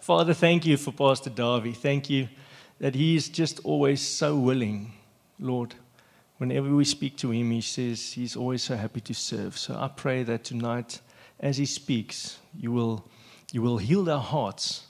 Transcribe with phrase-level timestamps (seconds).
[0.00, 1.72] Father, thank you for Pastor Darby.
[1.72, 2.28] Thank you
[2.78, 4.92] that he is just always so willing,
[5.38, 5.74] Lord.
[6.38, 9.56] Whenever we speak to him, he says he's always so happy to serve.
[9.56, 11.00] So I pray that tonight,
[11.40, 13.08] as he speaks, you will,
[13.52, 14.86] you will heal our hearts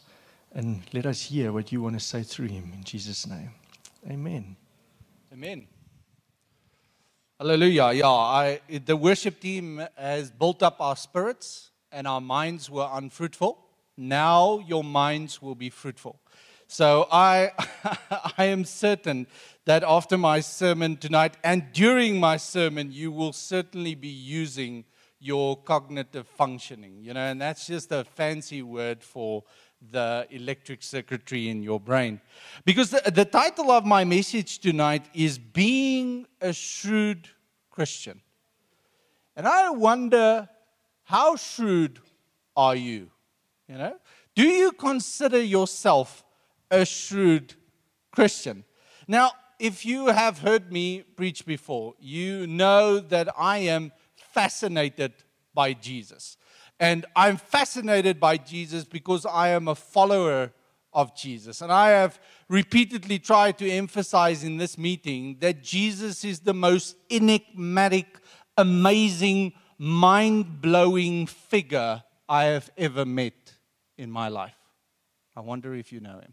[0.52, 2.72] and let us hear what you want to say through him.
[2.74, 3.50] In Jesus' name.
[4.10, 4.56] Amen.
[5.32, 5.66] Amen.
[7.38, 7.92] Hallelujah.
[7.92, 13.65] Yeah, I, the worship team has built up our spirits and our minds were unfruitful.
[13.96, 16.20] Now your minds will be fruitful.
[16.68, 17.52] So I,
[18.36, 19.26] I am certain
[19.64, 24.84] that after my sermon tonight and during my sermon, you will certainly be using
[25.18, 26.98] your cognitive functioning.
[27.00, 29.44] You know, and that's just a fancy word for
[29.90, 32.20] the electric circuitry in your brain.
[32.64, 37.28] Because the, the title of my message tonight is Being a Shrewd
[37.70, 38.20] Christian.
[39.36, 40.48] And I wonder,
[41.04, 42.00] how shrewd
[42.56, 43.10] are you?
[43.68, 43.96] You know,
[44.34, 46.24] do you consider yourself
[46.70, 47.54] a shrewd
[48.10, 48.64] Christian.
[49.06, 55.12] Now, if you have heard me preach before, you know that I am fascinated
[55.54, 56.36] by Jesus.
[56.78, 60.52] And I'm fascinated by Jesus because I am a follower
[60.92, 61.62] of Jesus.
[61.62, 66.96] And I have repeatedly tried to emphasize in this meeting that Jesus is the most
[67.10, 68.18] enigmatic,
[68.56, 73.55] amazing, mind blowing figure I have ever met
[73.98, 74.56] in my life.
[75.34, 76.32] I wonder if you know him.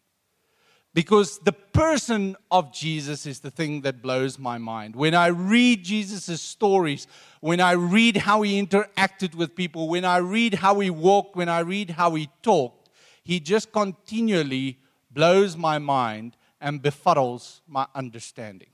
[0.93, 4.95] Because the person of Jesus is the thing that blows my mind.
[4.95, 7.07] When I read Jesus' stories,
[7.41, 11.49] when I read how he interacted with people, when I read how he walked, when
[11.49, 12.89] I read how he talked,
[13.23, 14.77] he just continually
[15.09, 18.69] blows my mind and befuddles my understanding.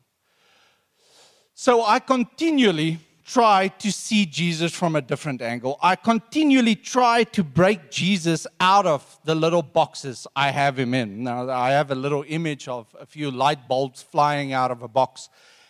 [1.53, 5.77] So I continually try to see Jesus from a different angle.
[5.83, 11.23] I continually try to break Jesus out of the little boxes I have him in.
[11.25, 14.88] Now, I have a little image of a few light bulbs flying out of a
[14.88, 15.30] box.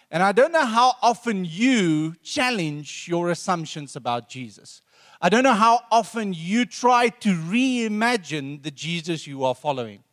[0.09, 4.81] And I don't know how often you challenge your assumptions about Jesus.
[5.21, 10.05] I don't know how often you try to reimagine the Jesus you are following.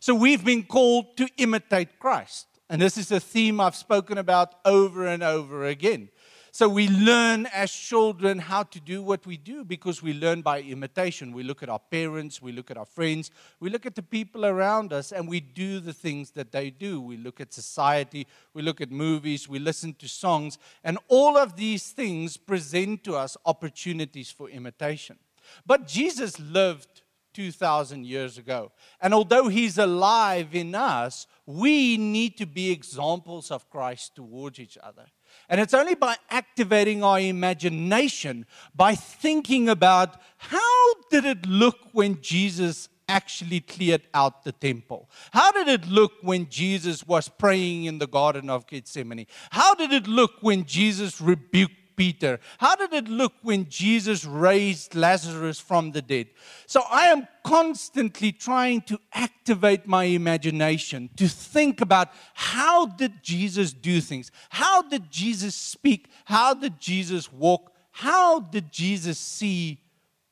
[0.00, 2.46] So we've been called to imitate Christ.
[2.68, 6.10] And this is a theme I've spoken about over and over again.
[6.52, 10.60] So we learn as children how to do what we do because we learn by
[10.62, 11.32] imitation.
[11.32, 13.30] We look at our parents, we look at our friends,
[13.60, 17.00] we look at the people around us, and we do the things that they do.
[17.00, 21.54] We look at society, we look at movies, we listen to songs, and all of
[21.56, 25.18] these things present to us opportunities for imitation.
[25.64, 27.02] But Jesus lived
[27.32, 28.72] 2,000 years ago.
[29.00, 34.76] And although he's alive in us, we need to be examples of Christ towards each
[34.82, 35.06] other.
[35.50, 42.22] And it's only by activating our imagination, by thinking about how did it look when
[42.22, 45.10] Jesus actually cleared out the temple?
[45.32, 49.26] How did it look when Jesus was praying in the Garden of Gethsemane?
[49.50, 52.40] How did it look when Jesus rebuked Peter?
[52.56, 56.28] How did it look when Jesus raised Lazarus from the dead?
[56.66, 63.74] So I am constantly trying to activate my imagination to think about how did Jesus
[63.74, 64.30] do things?
[64.48, 66.08] How did Jesus speak?
[66.24, 67.70] How did Jesus walk?
[67.90, 69.82] How did Jesus see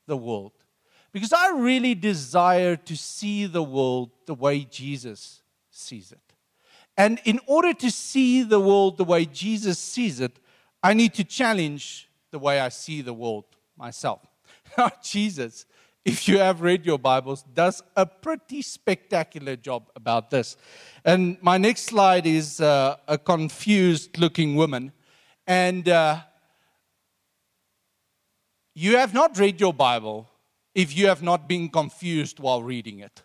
[0.07, 0.53] the world?
[1.11, 6.33] Because I really desire to see the world the way Jesus sees it.
[6.97, 10.39] And in order to see the world the way Jesus sees it,
[10.81, 13.45] I need to challenge the way I see the world
[13.77, 14.21] myself.
[15.03, 15.65] Jesus,
[16.05, 20.55] if you have read your Bibles, does a pretty spectacular job about this.
[21.03, 24.93] And my next slide is uh, a confused looking woman.
[25.45, 26.19] And uh,
[28.73, 30.29] you have not read your Bible
[30.73, 33.23] if you have not been confused while reading it.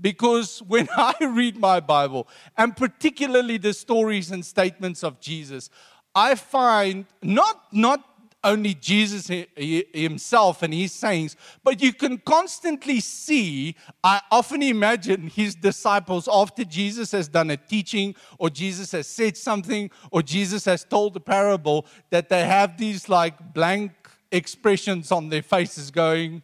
[0.00, 5.68] Because when I read my Bible, and particularly the stories and statements of Jesus,
[6.14, 8.04] I find not, not
[8.44, 13.74] only Jesus himself and his sayings, but you can constantly see.
[14.04, 19.36] I often imagine his disciples after Jesus has done a teaching, or Jesus has said
[19.36, 23.92] something, or Jesus has told a parable, that they have these like blank
[24.30, 26.42] expressions on their faces going,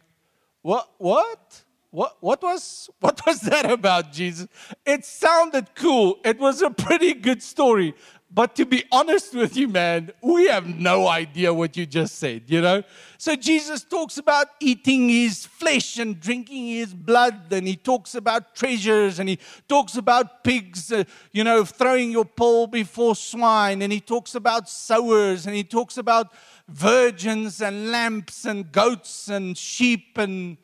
[0.61, 0.89] What?
[0.97, 1.63] What?
[1.91, 4.47] What, what, was, what was that about Jesus?
[4.85, 6.19] It sounded cool.
[6.23, 7.93] It was a pretty good story.
[8.33, 12.43] But to be honest with you, man, we have no idea what you just said,
[12.47, 12.81] you know?
[13.17, 18.55] So Jesus talks about eating his flesh and drinking his blood, and he talks about
[18.55, 19.37] treasures, and he
[19.67, 24.69] talks about pigs, uh, you know, throwing your pole before swine, and he talks about
[24.69, 26.31] sowers, and he talks about
[26.69, 30.57] virgins and lamps and goats and sheep and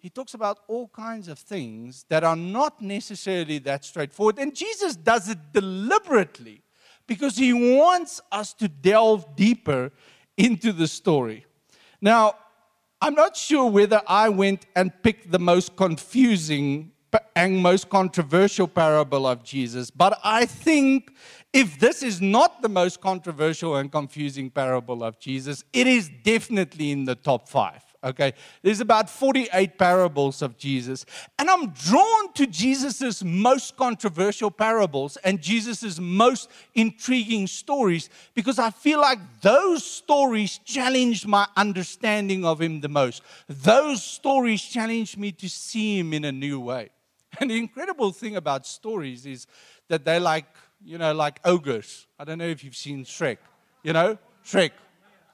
[0.00, 4.40] he talks about all kinds of things that are not necessarily that straightforward.
[4.40, 6.62] And Jesus does it deliberately
[7.06, 9.90] because he wants us to delve deeper
[10.36, 11.44] into the story.
[12.00, 12.34] Now,
[13.00, 16.92] I'm not sure whether I went and picked the most confusing
[17.36, 21.12] and most controversial parable of Jesus, but I think
[21.52, 26.90] if this is not the most controversial and confusing parable of Jesus, it is definitely
[26.90, 27.81] in the top five.
[28.04, 28.32] Okay,
[28.62, 31.06] there's about 48 parables of Jesus,
[31.38, 38.70] and I'm drawn to Jesus's most controversial parables and Jesus's most intriguing stories because I
[38.70, 43.22] feel like those stories challenged my understanding of him the most.
[43.46, 46.90] Those stories challenged me to see him in a new way.
[47.40, 49.46] And the incredible thing about stories is
[49.88, 50.46] that they're like,
[50.84, 52.06] you know, like ogres.
[52.18, 53.38] I don't know if you've seen Shrek.
[53.84, 54.72] You know, Shrek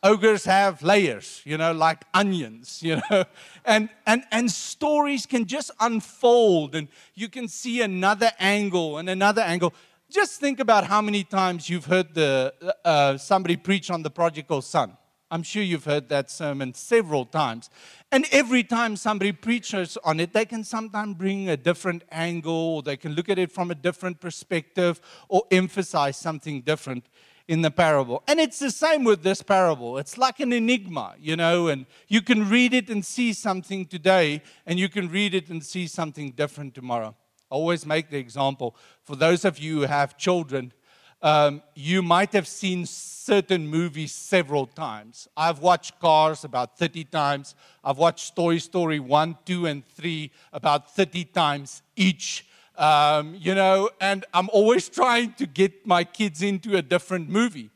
[0.03, 3.25] ogres have layers, you know, like onions, you know.
[3.65, 9.43] And, and, and stories can just unfold and you can see another angle and another
[9.43, 9.75] angle.
[10.11, 12.55] Just think about how many times you've heard the,
[12.85, 14.97] uh, somebody preach on the prodigal son.
[15.31, 17.69] I'm sure you've heard that sermon several times.
[18.11, 22.83] And every time somebody preaches on it, they can sometimes bring a different angle, or
[22.83, 27.05] they can look at it from a different perspective, or emphasize something different
[27.49, 28.23] in the parable.
[28.29, 29.97] And it's the same with this parable.
[29.97, 34.43] It's like an enigma, you know, and you can read it and see something today,
[34.67, 37.17] and you can read it and see something different tomorrow.
[37.51, 40.73] I always make the example for those of you who have children,
[41.23, 45.27] um, you might have seen certain movies several times.
[45.37, 47.55] I've watched Cars about 30 times.
[47.83, 52.47] I've watched Toy Story 1, 2, and 3 about 30 times each.
[52.79, 57.71] Um, you know, and I'm always trying to get my kids into a different movie.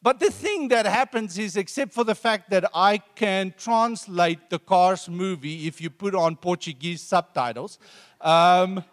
[0.00, 4.58] But the thing that happens is, except for the fact that I can translate the
[4.58, 7.78] Cars movie if you put on Portuguese subtitles,
[8.20, 8.84] um,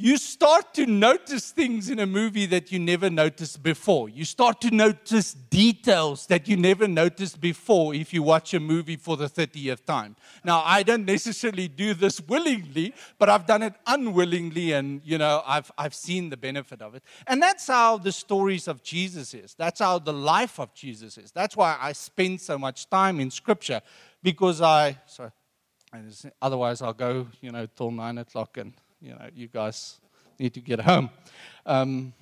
[0.00, 4.08] you start to notice things in a movie that you never noticed before.
[4.08, 8.94] You start to notice details that you never noticed before if you watch a movie
[8.94, 10.14] for the 30th time.
[10.44, 15.42] Now, I don't necessarily do this willingly, but I've done it unwillingly and, you know,
[15.44, 17.02] I've, I've seen the benefit of it.
[17.26, 19.54] And that's how the stories of Jesus is.
[19.54, 21.32] That's how the life of Jesus is.
[21.32, 23.82] That's why I spend so much time in Scripture
[24.22, 25.32] because I, sorry,
[26.40, 29.98] otherwise I'll go, you know, till nine o'clock and you know, you guys
[30.38, 31.10] need to get home.
[31.64, 32.12] Um,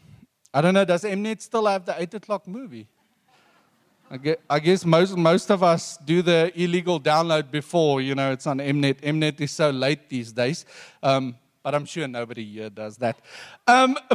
[0.52, 2.88] I don't know, does Mnet still have the 8 o'clock movie?
[4.49, 8.58] I guess most, most of us do the illegal download before, you know, it's on
[8.58, 9.00] Mnet.
[9.00, 10.64] Mnet is so late these days.
[11.02, 11.34] Um,
[11.64, 13.19] but I'm sure nobody here does that.
[13.67, 13.99] Um,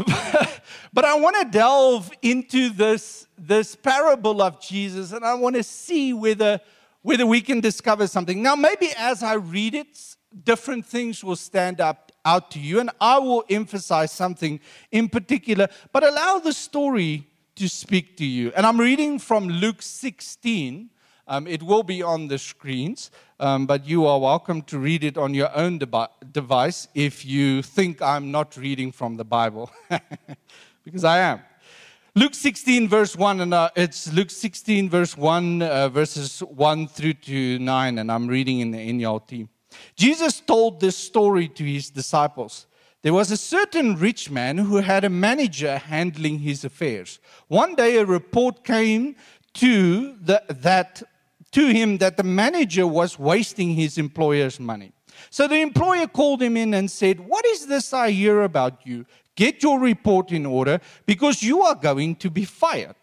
[0.94, 5.64] but I want to delve into this, this parable of Jesus and I want to
[5.64, 6.62] see whether,
[7.02, 8.42] whether we can discover something.
[8.42, 10.16] Now, maybe as I read it,
[10.46, 14.60] different things will stand up out to you, and I will emphasize something
[14.92, 18.52] in particular, but allow the story to speak to you.
[18.56, 20.90] And I'm reading from Luke 16.
[21.28, 25.18] Um, it will be on the screens, um, but you are welcome to read it
[25.18, 29.72] on your own de- device if you think I'm not reading from the Bible,
[30.84, 31.42] because I am.
[32.14, 37.14] Luke 16, verse 1, and uh, it's Luke 16, verse 1, uh, verses 1 through
[37.14, 39.48] to 9, and I'm reading in the NLT.
[39.96, 42.68] Jesus told this story to his disciples.
[43.02, 47.20] There was a certain rich man who had a manager handling his affairs.
[47.48, 49.16] One day, a report came
[49.56, 51.02] to, the, that,
[51.52, 54.92] to him that the manager was wasting his employer's money.
[55.30, 59.06] So the employer called him in and said, What is this I hear about you?
[59.36, 62.96] Get your report in order because you are going to be fired.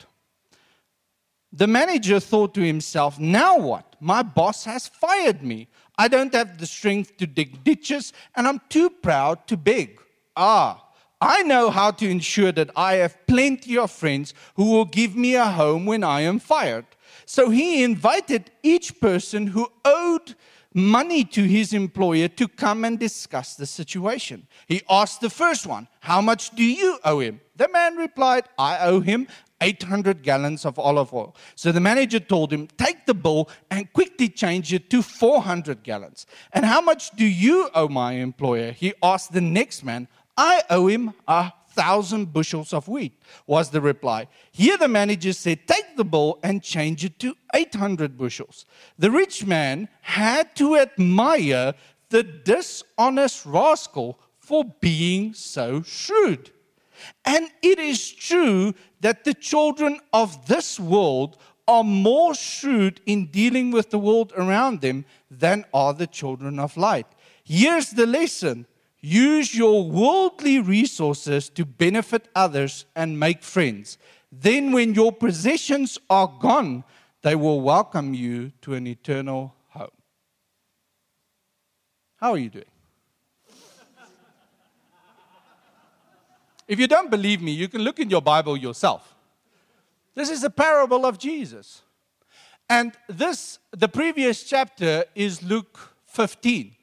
[1.59, 3.97] The manager thought to himself, Now what?
[3.99, 5.67] My boss has fired me.
[5.99, 10.01] I don't have the strength to dig ditches, and I'm too proud to beg.
[10.37, 10.85] Ah,
[11.21, 15.35] I know how to ensure that I have plenty of friends who will give me
[15.35, 16.87] a home when I am fired.
[17.27, 20.37] So he invited each person who owed
[20.73, 24.47] money to his employer to come and discuss the situation.
[24.69, 27.41] He asked the first one, How much do you owe him?
[27.57, 29.27] The man replied, I owe him
[29.61, 31.35] 800 gallons of olive oil.
[31.55, 36.27] So the manager told him, Take the bill and quickly change it to 400 gallons.
[36.53, 38.73] And how much do you owe my employer?
[38.73, 43.13] He asked the next man, I owe him a thousand bushels of wheat,
[43.47, 44.27] was the reply.
[44.51, 48.65] Here the manager said, Take the bill and change it to 800 bushels.
[48.99, 51.75] The rich man had to admire
[52.11, 56.51] the dishonest rascal for being so shrewd.
[57.25, 63.71] And it is true that the children of this world are more shrewd in dealing
[63.71, 67.07] with the world around them than are the children of light.
[67.45, 68.67] Here's the lesson
[69.01, 73.99] use your worldly resources to benefit others and make friends.
[74.33, 76.85] Then, when your possessions are gone,
[77.23, 79.89] they will welcome you to an eternal home.
[82.17, 82.65] How are you doing?
[86.69, 89.15] If you don't believe me, you can look in your Bible yourself.
[90.15, 91.83] This is a parable of Jesus.
[92.69, 96.75] And this, the previous chapter is Luke 15.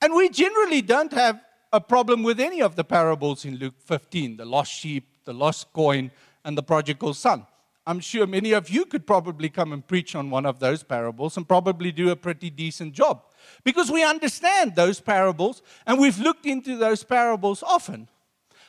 [0.00, 1.40] And we generally don't have
[1.72, 5.72] a problem with any of the parables in Luke 15 the lost sheep, the lost
[5.72, 6.10] coin,
[6.44, 7.46] and the prodigal son.
[7.86, 11.36] I'm sure many of you could probably come and preach on one of those parables
[11.36, 13.22] and probably do a pretty decent job
[13.64, 18.08] because we understand those parables and we've looked into those parables often.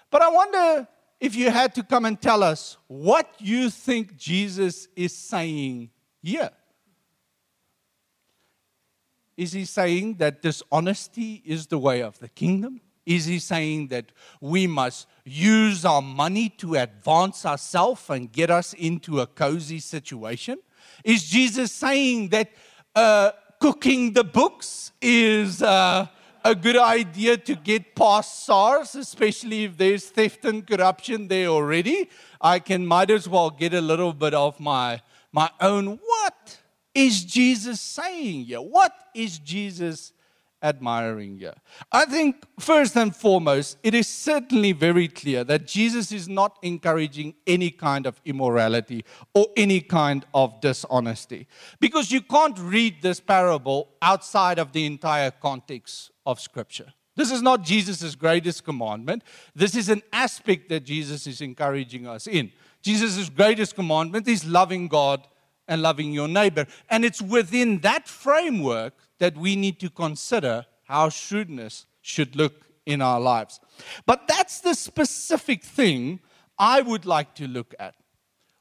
[0.09, 0.87] But I wonder
[1.19, 5.89] if you had to come and tell us what you think Jesus is saying
[6.21, 6.49] here.
[9.37, 12.81] Is he saying that dishonesty is the way of the kingdom?
[13.05, 14.11] Is he saying that
[14.41, 20.59] we must use our money to advance ourselves and get us into a cozy situation?
[21.03, 22.51] Is Jesus saying that
[22.95, 26.07] uh, cooking the books is uh,
[26.43, 32.09] a good idea to get past SARS, especially if there's theft and corruption there already?
[32.41, 35.99] I can might as well get a little bit of my my own.
[36.03, 36.57] What
[36.93, 38.61] is Jesus saying here?
[38.61, 40.13] What is Jesus
[40.61, 41.53] admiring here?
[41.91, 47.35] I think, first and foremost, it is certainly very clear that Jesus is not encouraging
[47.47, 51.47] any kind of immorality or any kind of dishonesty.
[51.79, 56.93] Because you can't read this parable outside of the entire context of Scripture.
[57.15, 59.23] This is not Jesus' greatest commandment.
[59.55, 62.51] This is an aspect that Jesus is encouraging us in.
[62.83, 65.27] Jesus' greatest commandment is loving God
[65.67, 66.67] and loving your neighbor.
[66.87, 73.01] And it's within that framework that we need to consider how shrewdness should look in
[73.01, 73.59] our lives.
[74.05, 76.19] But that's the specific thing
[76.59, 77.95] I would like to look at.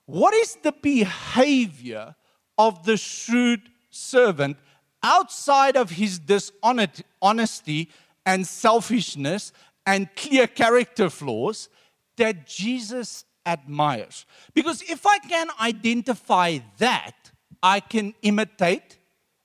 [0.06, 2.16] What is the behavior
[2.56, 4.56] of the shrewd servant
[5.02, 7.90] outside of his dishonesty
[8.26, 9.52] and selfishness
[9.86, 11.68] and clear character flaws
[12.16, 14.26] that Jesus admires.
[14.54, 17.30] Because if I can identify that,
[17.62, 18.98] I can imitate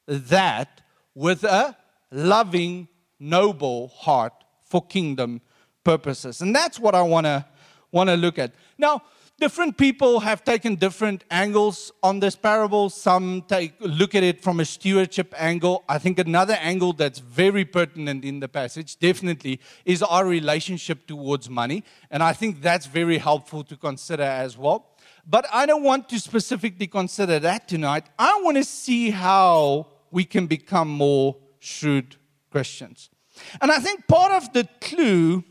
[0.08, 0.82] that
[1.16, 1.78] with a
[2.12, 2.88] loving,
[3.20, 4.34] noble heart
[4.64, 5.42] for kingdom
[5.84, 6.42] purposes.
[6.42, 7.46] And that's what I want to
[7.92, 8.54] want to look at.
[8.78, 9.04] Now,
[9.44, 12.90] different people have taken different angles on this parable.
[12.90, 15.84] Some take look at it from a stewardship angle.
[15.90, 21.50] I think another angle that's very pertinent in the passage definitely is our relationship towards
[21.50, 24.80] money, and I think that's very helpful to consider as well.
[25.28, 28.06] But I don't want to specifically consider that tonight.
[28.18, 32.16] I want to see how we can become more shrewd
[32.50, 33.10] Christians.
[33.60, 35.44] And I think part of the clue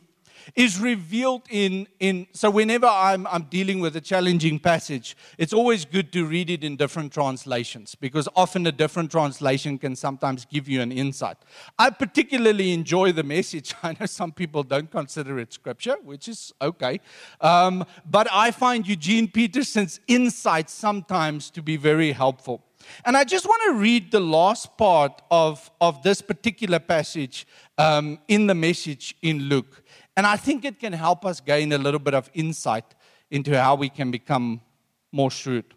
[0.55, 5.85] is revealed in, in so whenever I'm, I'm dealing with a challenging passage, it's always
[5.85, 10.69] good to read it in different translations because often a different translation can sometimes give
[10.69, 11.37] you an insight.
[11.79, 13.75] I particularly enjoy the message.
[13.83, 17.01] I know some people don't consider it scripture, which is okay.
[17.41, 22.63] Um, but I find Eugene Peterson's insights sometimes to be very helpful.
[23.05, 27.47] And I just want to read the last part of, of this particular passage
[27.79, 29.83] um, in the message in Luke.
[30.17, 32.85] And I think it can help us gain a little bit of insight
[33.31, 34.61] into how we can become
[35.11, 35.75] more shrewd.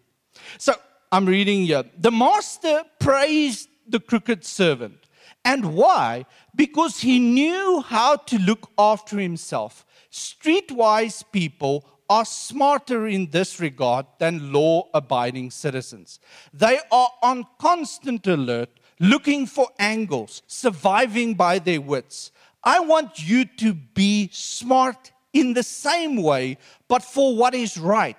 [0.57, 0.73] So
[1.11, 1.83] I'm reading here.
[1.97, 4.97] The master praised the crooked servant.
[5.43, 6.25] And why?
[6.55, 9.85] Because he knew how to look after himself.
[10.11, 16.19] Streetwise people are smarter in this regard than law abiding citizens.
[16.53, 18.69] They are on constant alert,
[18.99, 22.31] looking for angles, surviving by their wits.
[22.63, 26.57] I want you to be smart in the same way,
[26.87, 28.17] but for what is right,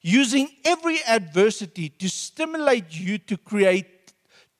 [0.00, 3.86] using every adversity to stimulate you to create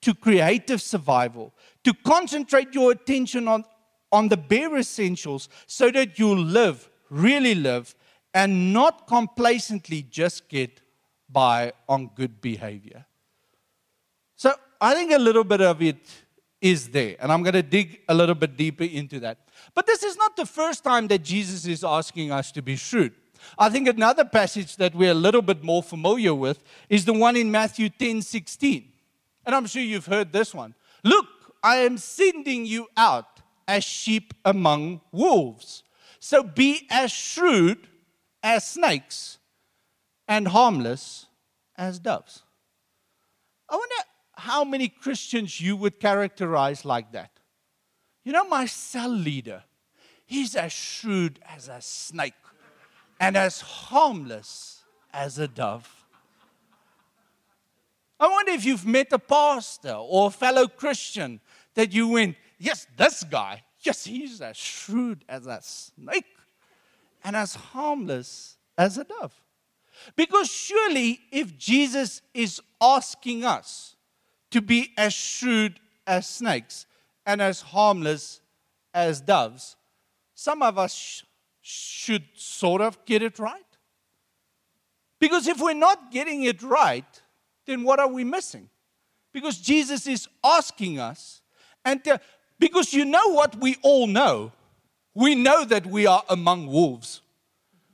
[0.04, 3.64] to creative survival, to concentrate your attention on,
[4.12, 7.94] on the bare essentials so that you live, really live,
[8.34, 10.80] and not complacently just get
[11.30, 13.06] by on good behavior.
[14.36, 16.04] So I think a little bit of it
[16.60, 17.16] is there.
[17.20, 19.38] And I'm going to dig a little bit deeper into that.
[19.74, 23.12] But this is not the first time that Jesus is asking us to be shrewd.
[23.58, 27.36] I think another passage that we're a little bit more familiar with is the one
[27.36, 28.90] in Matthew 10 16.
[29.46, 30.74] And I'm sure you've heard this one.
[31.02, 31.26] Look,
[31.62, 35.82] I am sending you out as sheep among wolves.
[36.18, 37.86] So be as shrewd
[38.44, 39.38] as snakes
[40.28, 41.26] and harmless
[41.76, 42.42] as doves.
[43.70, 43.94] I wonder
[44.36, 47.30] how many Christians you would characterize like that.
[48.22, 49.64] You know, my cell leader,
[50.26, 52.34] he's as shrewd as a snake
[53.18, 56.04] and as harmless as a dove.
[58.20, 61.40] I wonder if you've met a pastor or a fellow Christian
[61.74, 66.26] that you went, yes, this guy, yes, he's as shrewd as a snake
[67.24, 69.34] and as harmless as a dove.
[70.14, 73.96] Because surely, if Jesus is asking us
[74.50, 76.86] to be as shrewd as snakes
[77.24, 78.40] and as harmless
[78.92, 79.76] as doves,
[80.34, 81.22] some of us sh-
[81.62, 83.62] should sort of get it right.
[85.18, 87.22] Because if we're not getting it right,
[87.66, 88.68] then what are we missing?
[89.32, 91.40] Because Jesus is asking us,
[91.84, 92.18] and uh,
[92.58, 94.52] because you know what we all know,
[95.14, 97.20] we know that we are among wolves.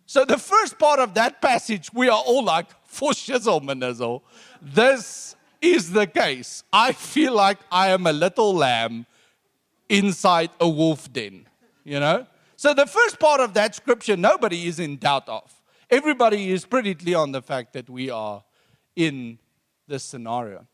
[0.07, 4.25] So the first part of that passage, we are all like, for shizzle, manizzle.
[4.61, 6.65] This is the case.
[6.73, 9.07] I feel like I am a little lamb
[9.89, 11.47] inside a wolf den,
[11.85, 12.27] you know?
[12.57, 15.63] So the first part of that scripture, nobody is in doubt of.
[15.91, 18.43] Everybody is pretty clear on the fact that we are
[18.97, 19.39] in
[19.87, 20.67] this scenario.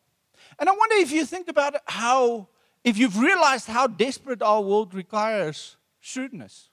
[0.59, 2.49] And I wonder if you think about how,
[2.85, 5.77] if you've realized how desperate our world requires
[6.07, 6.71] shrewdness.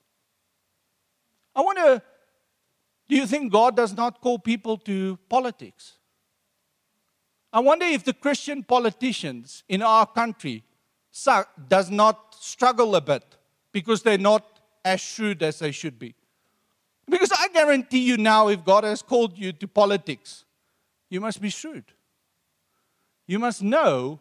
[1.55, 2.01] I wonder,
[3.09, 5.93] do you think God does not call people to politics?
[7.51, 10.63] I wonder if the Christian politicians in our country
[11.67, 13.23] does not struggle a bit
[13.71, 16.15] because they're not as shrewd as they should be.
[17.09, 20.45] Because I guarantee you now, if God has called you to politics,
[21.09, 21.85] you must be shrewd.
[23.27, 24.19] You must know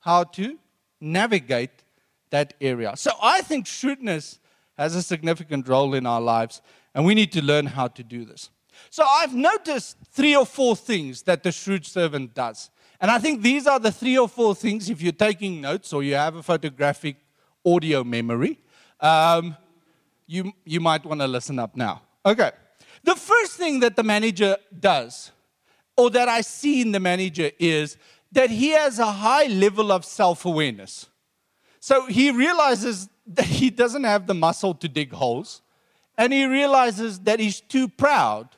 [0.00, 0.58] how to
[1.00, 1.82] navigate
[2.30, 2.96] that area.
[2.96, 4.38] So I think shrewdness
[4.76, 6.60] has a significant role in our lives,
[6.94, 8.50] and we need to learn how to do this.
[8.90, 12.70] So I've noticed three or four things that the shrewd servant does.
[13.00, 16.02] And I think these are the three or four things, if you're taking notes or
[16.02, 17.16] you have a photographic
[17.64, 18.58] audio memory,
[19.00, 19.56] um,
[20.26, 22.02] you, you might want to listen up now.
[22.24, 22.50] Okay.
[23.04, 25.30] The first thing that the manager does
[25.96, 27.96] or that I see in the manager is
[28.32, 31.06] that he has a high level of self awareness.
[31.86, 35.62] So he realizes that he doesn't have the muscle to dig holes,
[36.18, 38.48] and he realizes that he's too proud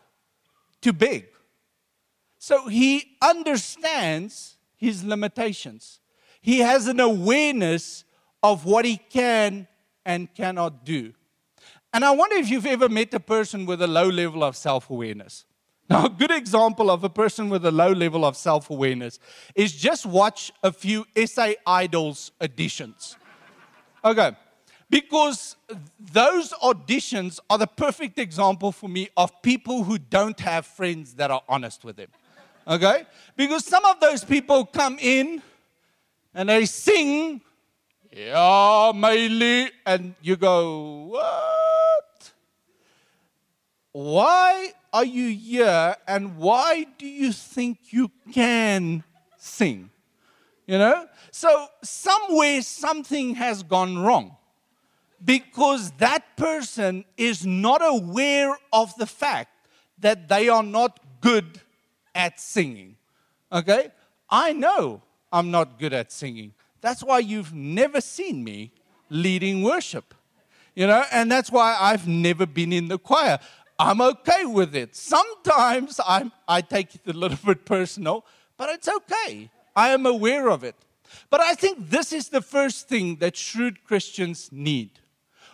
[0.80, 1.26] too big.
[2.38, 6.00] So he understands his limitations.
[6.40, 8.04] He has an awareness
[8.42, 9.66] of what he can
[10.06, 11.12] and cannot do.
[11.92, 14.88] And I wonder if you've ever met a person with a low level of self
[14.88, 15.44] awareness.
[15.90, 19.18] Now, a good example of a person with a low level of self awareness
[19.54, 23.16] is just watch a few SA Idols auditions.
[24.04, 24.32] Okay,
[24.90, 25.56] because
[26.12, 31.30] those auditions are the perfect example for me of people who don't have friends that
[31.30, 32.08] are honest with them.
[32.66, 33.04] Okay?
[33.36, 35.42] Because some of those people come in
[36.34, 37.40] and they sing,
[38.12, 42.32] Yeah, Meili, and you go, What?
[43.92, 49.02] Why are you here and why do you think you can
[49.36, 49.90] sing?
[50.68, 51.08] You know?
[51.32, 54.36] So, somewhere something has gone wrong
[55.24, 59.50] because that person is not aware of the fact
[59.98, 61.60] that they are not good
[62.14, 62.96] at singing.
[63.50, 63.88] Okay?
[64.28, 65.00] I know
[65.32, 66.52] I'm not good at singing.
[66.82, 68.70] That's why you've never seen me
[69.08, 70.14] leading worship.
[70.74, 73.38] You know, and that's why I've never been in the choir.
[73.78, 74.94] I'm okay with it.
[74.94, 78.26] Sometimes I'm, I take it a little bit personal,
[78.58, 79.50] but it's okay.
[79.78, 80.74] I am aware of it.
[81.30, 84.98] But I think this is the first thing that shrewd Christians need.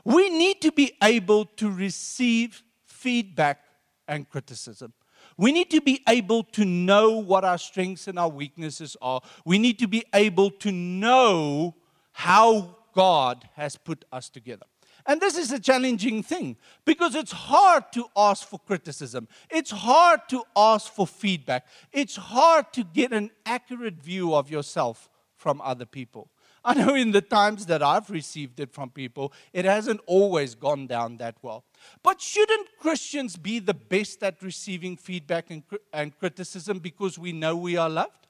[0.02, 3.62] We need to be able to receive feedback
[4.08, 4.94] and criticism.
[5.36, 9.20] We need to be able to know what our strengths and our weaknesses are.
[9.44, 11.74] We need to be able to know
[12.12, 14.66] how God has put us together.
[15.06, 19.28] And this is a challenging thing because it's hard to ask for criticism.
[19.50, 21.66] It's hard to ask for feedback.
[21.92, 26.30] It's hard to get an accurate view of yourself from other people.
[26.64, 30.86] I know in the times that I've received it from people, it hasn't always gone
[30.86, 31.64] down that well.
[32.02, 35.62] But shouldn't Christians be the best at receiving feedback and,
[35.92, 38.28] and criticism because we know we are loved?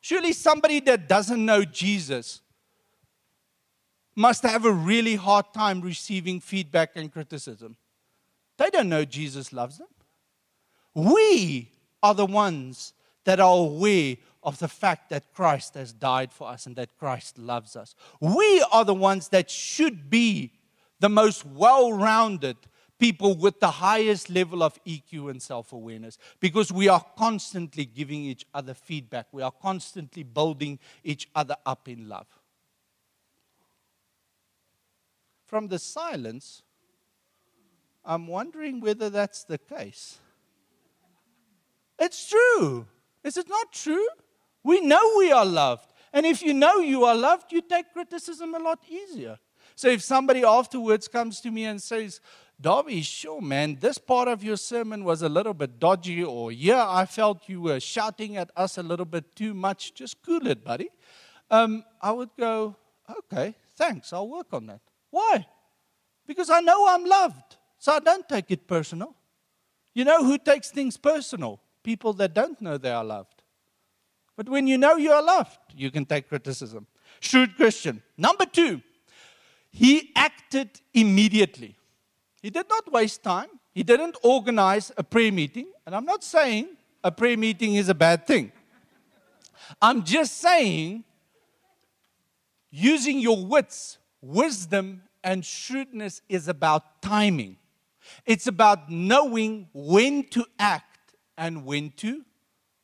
[0.00, 2.40] Surely somebody that doesn't know Jesus
[4.20, 7.74] must have a really hard time receiving feedback and criticism.
[8.58, 9.88] They don't know Jesus loves them.
[10.94, 11.70] We
[12.02, 12.92] are the ones
[13.24, 17.38] that are aware of the fact that Christ has died for us and that Christ
[17.38, 17.94] loves us.
[18.20, 20.52] We are the ones that should be
[21.00, 22.58] the most well rounded
[22.98, 28.22] people with the highest level of EQ and self awareness because we are constantly giving
[28.24, 29.28] each other feedback.
[29.32, 32.26] We are constantly building each other up in love.
[35.50, 36.62] From the silence,
[38.04, 40.18] I'm wondering whether that's the case.
[41.98, 42.86] It's true.
[43.24, 44.06] Is it not true?
[44.62, 45.92] We know we are loved.
[46.12, 49.38] And if you know you are loved, you take criticism a lot easier.
[49.74, 52.20] So if somebody afterwards comes to me and says,
[52.60, 56.88] Darby, sure, man, this part of your sermon was a little bit dodgy, or yeah,
[56.88, 60.62] I felt you were shouting at us a little bit too much, just cool it,
[60.62, 60.90] buddy.
[61.50, 62.76] Um, I would go,
[63.18, 64.80] okay, thanks, I'll work on that.
[65.10, 65.46] Why?
[66.26, 69.14] Because I know I'm loved, so I don't take it personal.
[69.94, 71.60] You know who takes things personal?
[71.82, 73.42] People that don't know they are loved.
[74.36, 76.86] But when you know you are loved, you can take criticism.
[77.20, 78.02] Shrewd Christian.
[78.16, 78.80] Number two,
[79.70, 81.76] he acted immediately.
[82.40, 83.48] He did not waste time.
[83.72, 85.66] He didn't organize a prayer meeting.
[85.86, 86.68] And I'm not saying
[87.04, 88.52] a prayer meeting is a bad thing.
[89.80, 91.04] I'm just saying
[92.70, 97.56] using your wits, wisdom, and shrewdness is about timing.
[98.24, 102.24] It's about knowing when to act and when to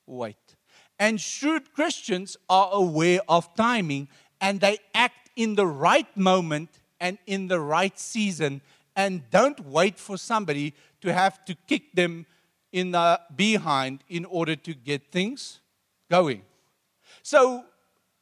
[0.07, 0.57] wait.
[0.99, 4.09] And shrewd Christians are aware of timing
[4.41, 8.63] and they act in the right moment and in the right season
[8.95, 12.27] and don't wait for somebody to have to kick them
[12.73, 15.61] in the behind in order to get things
[16.11, 16.43] going.
[17.23, 17.65] So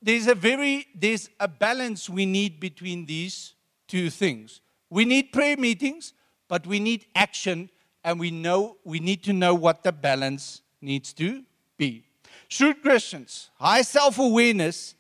[0.04, 3.54] there's a very there's a balance we need between these
[3.88, 4.60] two things.
[4.90, 6.12] We need prayer meetings,
[6.46, 7.70] but we need action
[8.04, 11.42] and we know we need to know what the balance needs to
[11.78, 12.04] be.
[12.48, 14.94] Shrewd Christians, high self-awareness,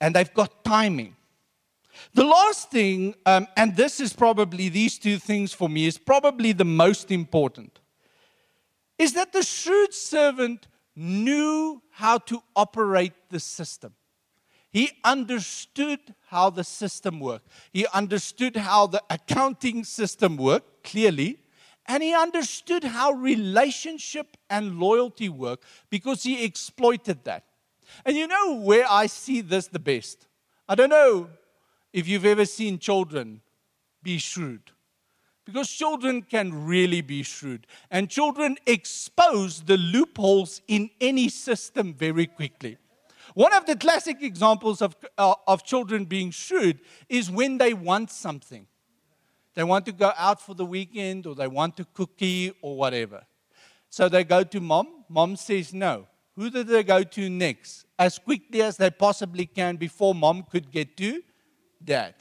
[0.00, 1.16] and they've got timing.
[2.14, 6.52] The last thing, um, and this is probably these two things for me, is probably
[6.52, 7.80] the most important,
[8.96, 13.92] is that the shrewd servant knew how to operate the system.
[14.72, 17.48] He understood how the system worked.
[17.72, 21.38] He understood how the accounting system worked, clearly.
[21.86, 27.44] And he understood how relationship and loyalty work because he exploited that.
[28.04, 30.26] And you know where I see this the best?
[30.68, 31.28] I don't know
[31.92, 33.40] if you've ever seen children
[34.02, 34.72] be shrewd.
[35.44, 37.68] Because children can really be shrewd.
[37.88, 42.78] And children expose the loopholes in any system very quickly.
[43.36, 48.10] One of the classic examples of, uh, of children being shrewd is when they want
[48.10, 48.66] something.
[49.52, 53.26] They want to go out for the weekend or they want a cookie or whatever.
[53.90, 55.04] So they go to mom.
[55.10, 56.06] Mom says no.
[56.34, 57.84] Who do they go to next?
[57.98, 61.20] As quickly as they possibly can before mom could get to
[61.84, 62.14] dad.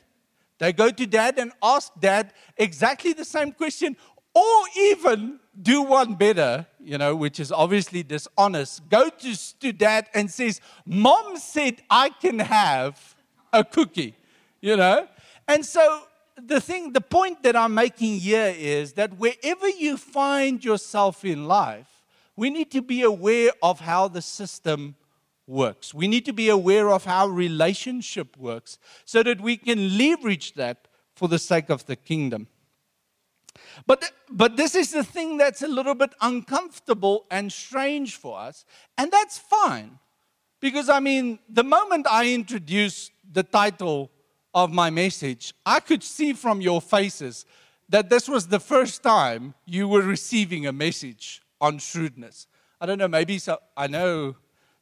[0.57, 3.95] They go to dad and ask dad exactly the same question,
[4.33, 8.87] or even do one better, you know, which is obviously dishonest.
[8.89, 13.15] Go to, to dad and says, Mom said I can have
[13.53, 14.15] a cookie,
[14.61, 15.07] you know?
[15.47, 16.03] And so
[16.41, 21.47] the thing, the point that I'm making here is that wherever you find yourself in
[21.47, 21.87] life,
[22.35, 24.95] we need to be aware of how the system
[25.47, 25.93] works.
[25.93, 30.87] We need to be aware of how relationship works so that we can leverage that
[31.15, 32.47] for the sake of the kingdom.
[33.85, 38.65] But, but this is the thing that's a little bit uncomfortable and strange for us,
[38.97, 39.99] and that's fine.
[40.59, 44.09] Because, I mean, the moment I introduced the title
[44.53, 47.45] of my message, I could see from your faces
[47.89, 52.47] that this was the first time you were receiving a message on shrewdness.
[52.79, 54.35] I don't know, maybe so, I know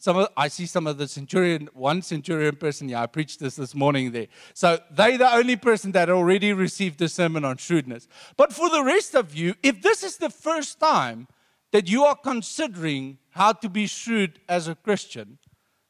[0.04, 2.89] some of, I see some of the centurion, one centurion person.
[2.89, 4.28] Yeah, I preached this this morning there.
[4.54, 8.10] So they the only person that already received the sermon on shrewdness.
[8.36, 11.30] But for the rest of you, if this is the first time
[11.72, 15.38] that you are considering how to be shrewd as a Christian,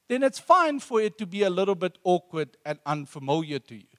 [0.09, 3.97] then it's fine for it to be a little bit awkward and unfamiliar to you.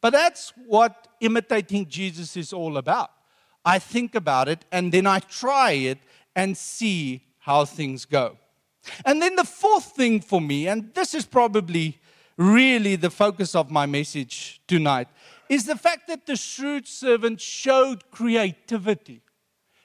[0.00, 3.12] But that's what imitating Jesus is all about.
[3.64, 5.98] I think about it and then I try it
[6.34, 8.36] and see how things go.
[9.04, 11.98] And then the fourth thing for me, and this is probably
[12.36, 15.08] really the focus of my message tonight,
[15.48, 19.22] is the fact that the shrewd servant showed creativity.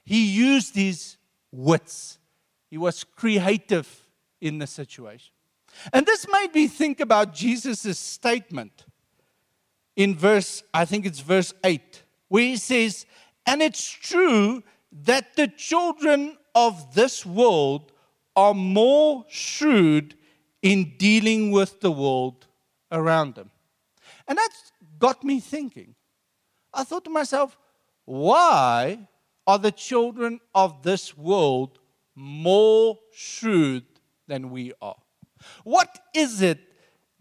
[0.03, 1.17] He used his
[1.51, 2.19] wits,
[2.69, 4.07] he was creative
[4.41, 5.31] in the situation.
[5.91, 8.85] And this made me think about Jesus' statement
[9.95, 13.05] in verse, I think it's verse 8, where he says,
[13.45, 14.63] And it's true
[15.03, 17.92] that the children of this world
[18.35, 20.15] are more shrewd
[20.61, 22.47] in dealing with the world
[22.91, 23.51] around them.
[24.27, 25.95] And that's got me thinking.
[26.73, 27.57] I thought to myself,
[28.05, 29.07] why
[29.45, 31.79] are the children of this world
[32.15, 33.85] more shrewd
[34.27, 34.95] than we are?
[35.63, 36.59] What is it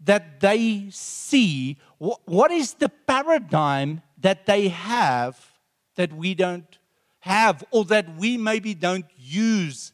[0.05, 1.77] that they see?
[1.97, 5.53] What is the paradigm that they have
[5.95, 6.77] that we don't
[7.19, 9.91] have or that we maybe don't use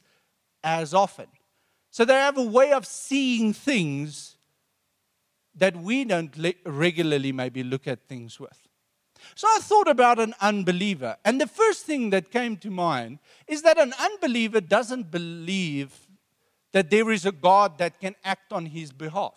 [0.64, 1.28] as often?
[1.92, 4.36] So they have a way of seeing things
[5.56, 6.34] that we don't
[6.66, 8.68] regularly maybe look at things with.
[9.36, 11.18] So I thought about an unbeliever.
[11.26, 16.08] And the first thing that came to mind is that an unbeliever doesn't believe
[16.72, 19.34] that there is a God that can act on his behalf.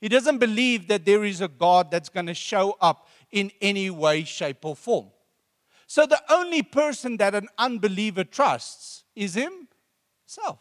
[0.00, 3.90] He doesn't believe that there is a God that's going to show up in any
[3.90, 5.06] way, shape, or form.
[5.86, 9.36] So the only person that an unbeliever trusts is
[10.24, 10.58] himself,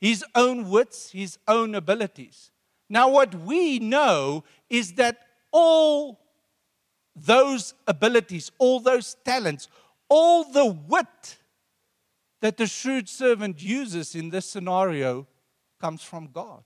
[0.00, 2.50] his own wits, his own abilities.
[2.88, 5.18] Now, what we know is that
[5.52, 6.20] all
[7.14, 9.68] those abilities, all those talents,
[10.08, 11.36] all the wit
[12.40, 15.26] that the shrewd servant uses in this scenario
[15.80, 16.62] comes from God.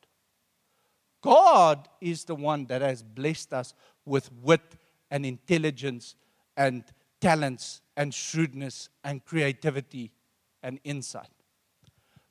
[1.23, 4.77] God is the one that has blessed us with wit
[5.11, 6.17] and intelligence
[6.57, 6.85] and
[7.21, 10.11] talents and shrewdness and creativity
[10.63, 11.31] and insight.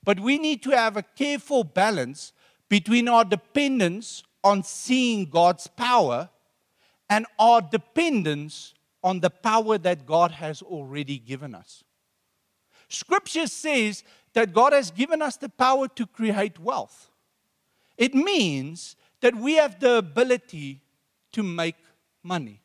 [0.03, 2.33] But we need to have a careful balance
[2.69, 6.29] between our dependence on seeing God's power
[7.09, 11.83] and our dependence on the power that God has already given us.
[12.87, 17.09] Scripture says that God has given us the power to create wealth.
[17.97, 20.81] It means that we have the ability
[21.33, 21.75] to make
[22.23, 22.61] money.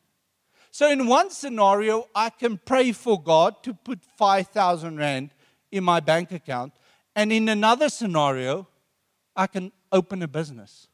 [0.71, 5.31] So, in one scenario, I can pray for God to put 5,000 Rand
[5.71, 6.73] in my bank account.
[7.17, 8.67] And in another scenario,
[9.35, 10.87] I can open a business.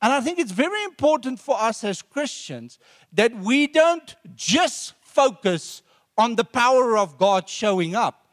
[0.00, 2.78] And I think it's very important for us as Christians
[3.12, 5.82] that we don't just focus
[6.16, 8.26] on the power of God showing up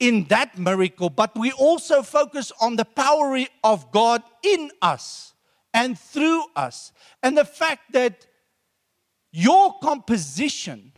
[0.00, 5.32] in that miracle, but we also focus on the power of God in us
[5.72, 6.90] and through us.
[7.22, 8.26] And the fact that
[9.30, 10.92] your composition,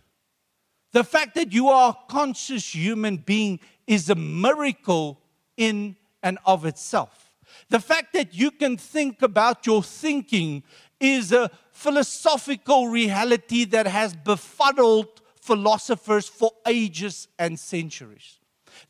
[0.92, 5.20] the fact that you are a conscious human being, is a miracle
[5.56, 7.32] in and of itself.
[7.70, 10.62] The fact that you can think about your thinking
[11.00, 18.38] is a philosophical reality that has befuddled philosophers for ages and centuries.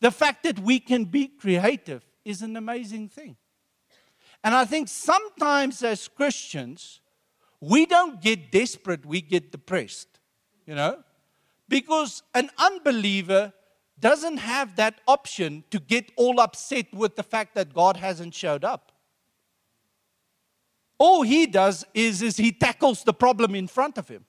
[0.00, 3.36] The fact that we can be creative is an amazing thing.
[4.42, 7.00] And I think sometimes as Christians,
[7.60, 10.08] we don't get desperate, we get depressed,
[10.66, 11.02] you know?
[11.68, 13.52] Because an unbeliever
[14.00, 18.64] doesn't have that option to get all upset with the fact that God hasn't showed
[18.64, 18.92] up.
[20.98, 24.24] All he does is, is he tackles the problem in front of him.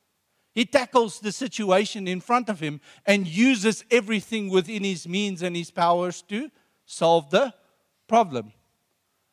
[0.54, 5.56] He tackles the situation in front of him and uses everything within his means and
[5.56, 6.50] his powers to
[6.86, 7.54] solve the
[8.08, 8.52] problem.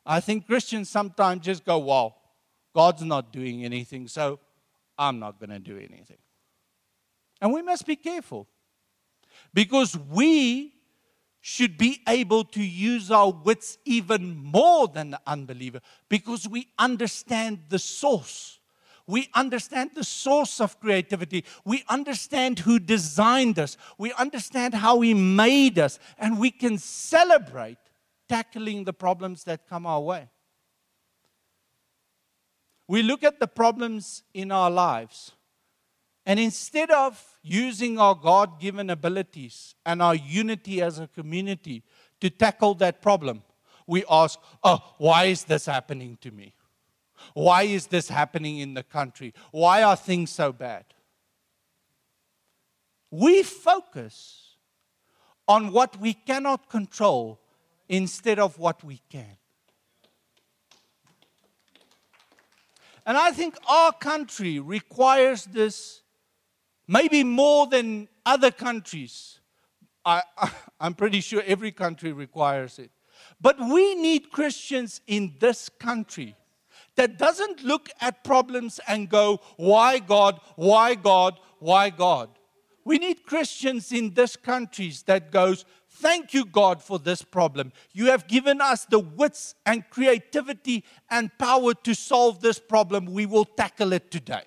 [0.05, 2.15] I think Christians sometimes just go, Wow,
[2.73, 4.39] God's not doing anything, so
[4.97, 6.17] I'm not going to do anything.
[7.41, 8.47] And we must be careful
[9.53, 10.73] because we
[11.41, 17.59] should be able to use our wits even more than the unbeliever because we understand
[17.69, 18.59] the source.
[19.07, 21.45] We understand the source of creativity.
[21.63, 23.77] We understand who designed us.
[23.97, 25.97] We understand how He made us.
[26.17, 27.77] And we can celebrate
[28.27, 30.29] tackling the problems that come our way.
[32.89, 35.31] We look at the problems in our lives,
[36.27, 41.83] and instead of using our God given abilities and our unity as a community
[42.19, 43.43] to tackle that problem,
[43.87, 46.53] we ask, oh, why is this happening to me?
[47.33, 49.33] Why is this happening in the country?
[49.51, 50.83] Why are things so bad?
[53.09, 54.57] We focus
[55.47, 57.39] on what we cannot control
[57.87, 59.37] instead of what we can.
[63.05, 66.01] And I think our country requires this
[66.87, 69.39] maybe more than other countries.
[70.05, 70.23] I,
[70.79, 72.91] am pretty sure every country requires it.
[73.41, 76.35] But we need Christians in this country
[76.95, 82.29] that doesn't look at problems and go, why God, why God, why God?
[82.85, 87.73] We need Christians in this country that goes, thank you God for this problem.
[87.91, 93.05] You have given us the wits and creativity and power to solve this problem.
[93.05, 94.43] We will tackle it today.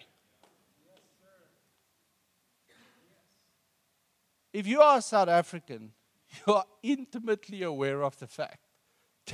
[4.52, 5.92] If you are South African,
[6.46, 8.58] you are intimately aware of the fact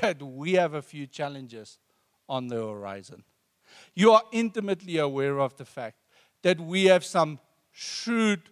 [0.01, 1.79] that we have a few challenges
[2.29, 3.25] on the horizon.
[3.95, 5.97] You are intimately aware of the fact
[6.43, 7.41] that we have some
[7.73, 8.43] shrewd,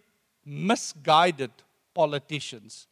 [0.43, 1.51] misguided
[1.93, 2.87] politicians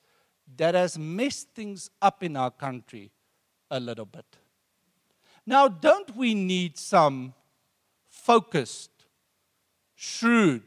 [0.58, 3.12] that has messed things up in our country
[3.72, 4.26] a little bit.
[5.46, 7.34] Now, don't we need some
[8.08, 8.92] focused,
[9.96, 10.64] shrewd,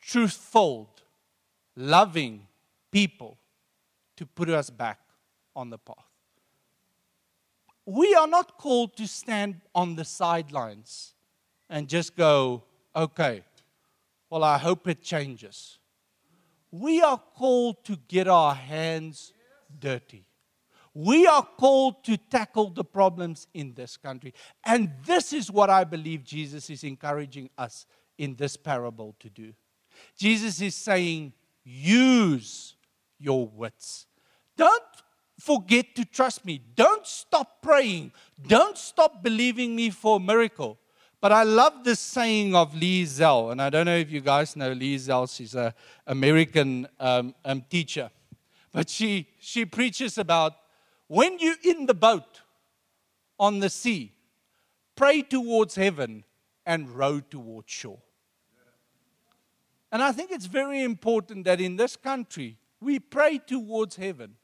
[0.00, 0.93] truthful,
[1.76, 2.46] loving
[2.90, 3.38] people
[4.16, 5.00] to put us back
[5.54, 5.96] on the path?
[7.86, 11.14] We are not called to stand on the sidelines
[11.68, 12.64] and just go,
[12.96, 13.42] okay,
[14.30, 15.78] well, I hope it changes.
[16.70, 19.32] We are called to get our hands
[19.78, 20.24] dirty.
[20.94, 24.32] We are called to tackle the problems in this country.
[24.64, 29.52] And this is what I believe Jesus is encouraging us in this parable to do.
[30.16, 31.32] Jesus is saying,
[31.64, 32.74] use
[33.18, 34.06] your wits.
[34.56, 34.82] Don't
[35.40, 36.60] forget to trust me.
[36.74, 38.12] Don't stop praying.
[38.46, 40.78] Don't stop believing me for a miracle.
[41.20, 44.56] But I love this saying of Lee Zell, and I don't know if you guys
[44.56, 45.26] know Lee Zell.
[45.26, 45.72] She's an
[46.06, 48.10] American um, um, teacher.
[48.72, 50.52] But she, she preaches about
[51.06, 52.42] when you're in the boat
[53.38, 54.12] on the sea,
[54.96, 56.24] pray towards heaven
[56.66, 58.00] and row towards shore.
[59.94, 64.34] And I think it's very important that in this country, we pray towards heaven,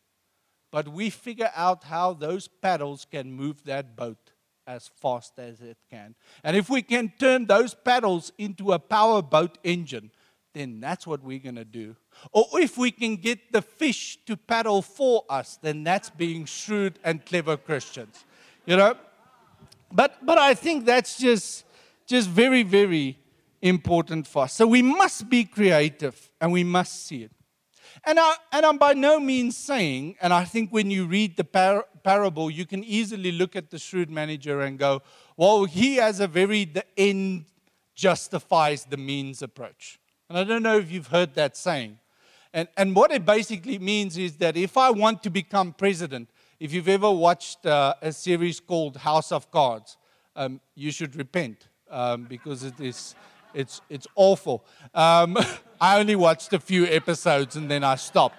[0.71, 4.31] but we figure out how those paddles can move that boat
[4.65, 6.15] as fast as it can.
[6.45, 10.13] And if we can turn those paddles into a power boat engine,
[10.55, 11.97] then that's what we're going to do.
[12.31, 17.01] Or if we can get the fish to paddle for us, then that's being shrewd
[17.03, 18.25] and clever Christians.
[18.67, 18.95] You know?
[19.91, 21.65] But, but I think that's just,
[22.07, 23.19] just very, very
[23.62, 24.55] important for us.
[24.55, 27.33] So we must be creative and we must see it.
[28.05, 31.44] And, I, and I'm by no means saying, and I think when you read the
[31.44, 35.03] par- parable, you can easily look at the shrewd manager and go,
[35.37, 37.44] well, he has a very the end
[37.94, 39.99] justifies the means approach.
[40.29, 41.99] And I don't know if you've heard that saying.
[42.53, 46.73] And, and what it basically means is that if I want to become president, if
[46.73, 49.96] you've ever watched uh, a series called House of Cards,
[50.37, 53.14] um, you should repent um, because it is,
[53.55, 54.65] it's, it's awful.
[54.95, 55.37] Um,
[55.81, 58.37] I only watched a few episodes and then I stopped.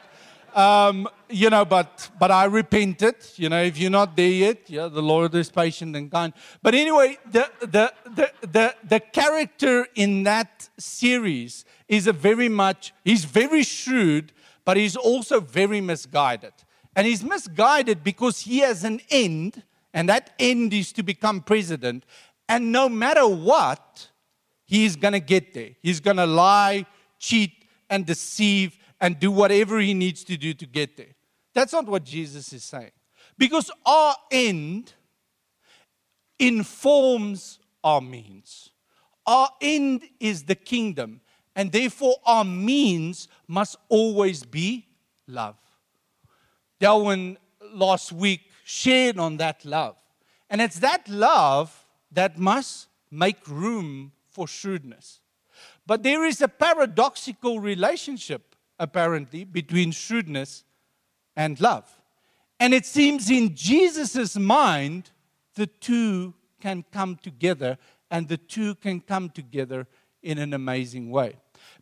[0.53, 3.15] Um, you know, but but I repented.
[3.35, 6.33] You know, if you're not there yet, yeah, the Lord is patient and kind.
[6.61, 12.93] But anyway, the the the the, the character in that series is a very much
[13.05, 14.33] he's very shrewd,
[14.65, 16.53] but he's also very misguided.
[16.95, 22.05] And he's misguided because he has an end, and that end is to become president.
[22.49, 24.09] And no matter what,
[24.71, 25.71] he's going to get there.
[25.81, 26.85] He's going to lie,
[27.19, 27.51] cheat,
[27.89, 31.13] and deceive and do whatever he needs to do to get there.
[31.53, 32.91] That's not what Jesus is saying.
[33.37, 34.93] Because our end
[36.39, 38.69] informs our means.
[39.27, 41.19] Our end is the kingdom,
[41.53, 44.87] and therefore our means must always be
[45.27, 45.57] love.
[46.79, 47.37] Darwin
[47.73, 49.97] last week shared on that love.
[50.49, 55.19] And it's that love that must make room for shrewdness.
[55.85, 60.63] But there is a paradoxical relationship apparently, between shrewdness
[61.35, 61.87] and love.
[62.59, 65.11] And it seems in Jesus' mind,
[65.53, 67.77] the two can come together,
[68.09, 69.87] and the two can come together
[70.23, 71.35] in an amazing way.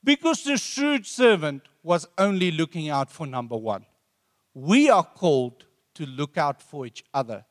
[0.04, 3.86] Because the shrewd servant was only looking out for number one.
[4.54, 7.46] We are called to look out for each other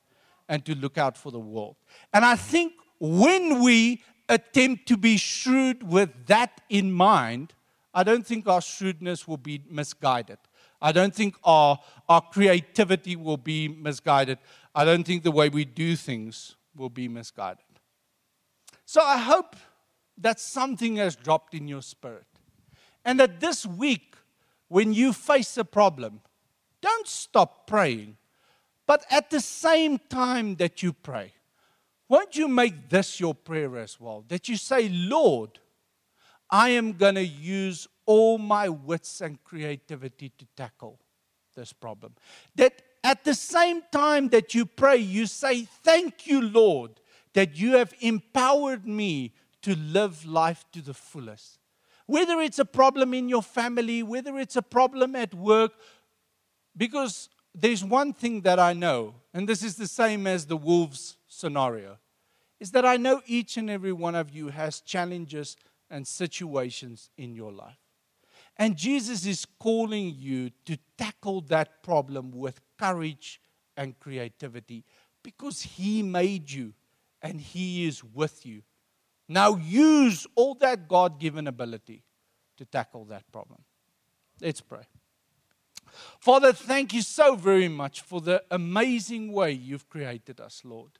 [0.47, 1.77] and to look out for the world.
[2.13, 7.55] And I think when we attempt to be shrewd with that in mind,
[7.95, 10.39] I don't think our shrewdness will be misguided.
[10.81, 14.39] I don't think our, our creativity will be misguided.
[14.75, 17.65] I don't think the way we do things will be misguided.
[18.85, 19.57] So I hope
[20.17, 22.27] that something has dropped in your spirit.
[23.05, 24.15] And that this week,
[24.69, 26.21] when you face a problem,
[26.81, 28.17] don't stop praying.
[28.87, 31.33] But at the same time that you pray,
[32.09, 34.25] won't you make this your prayer as well?
[34.29, 35.59] That you say, Lord,
[36.51, 40.99] I am going to use all my wits and creativity to tackle
[41.55, 42.15] this problem.
[42.57, 46.93] That at the same time that you pray, you say, Thank you, Lord,
[47.35, 51.59] that you have empowered me to live life to the fullest.
[52.07, 55.73] Whether it's a problem in your family, whether it's a problem at work,
[56.75, 61.18] because there's one thing that I know, and this is the same as the wolves
[61.39, 61.99] scenario,
[62.61, 65.57] is that I know each and every one of you has challenges
[65.91, 67.79] and situations in your life.
[68.57, 73.41] And Jesus is calling you to tackle that problem with courage
[73.77, 74.85] and creativity
[75.23, 76.75] because He made you
[77.23, 78.63] and He is with you.
[79.29, 82.03] Now use all that God given ability
[82.57, 83.61] to tackle that problem.
[84.41, 84.83] Let's pray.
[86.19, 90.99] Father, thank you so very much for the amazing way you've created us, Lord.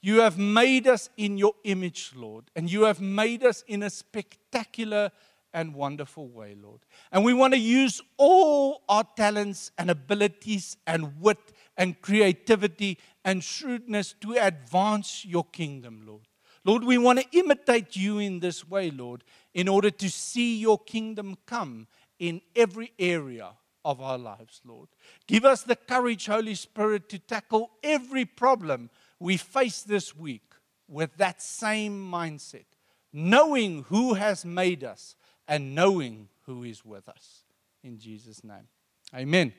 [0.00, 3.90] You have made us in your image, Lord, and you have made us in a
[3.90, 5.10] spectacular
[5.52, 6.80] and wonderful way, Lord.
[7.10, 13.42] And we want to use all our talents and abilities and wit and creativity and
[13.42, 16.28] shrewdness to advance your kingdom, Lord.
[16.64, 19.24] Lord, we want to imitate you in this way, Lord,
[19.54, 21.86] in order to see your kingdom come
[22.18, 23.50] in every area
[23.84, 24.88] of our lives, Lord.
[25.26, 28.90] Give us the courage, Holy Spirit, to tackle every problem
[29.20, 30.42] we face this week
[30.88, 32.64] with that same mindset,
[33.12, 35.16] knowing who has made us
[35.46, 37.44] and knowing who is with us.
[37.82, 38.68] In Jesus' name.
[39.14, 39.52] Amen.